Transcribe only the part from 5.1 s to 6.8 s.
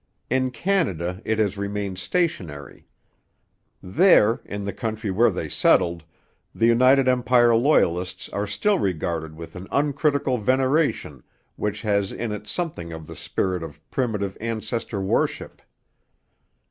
where they settled, the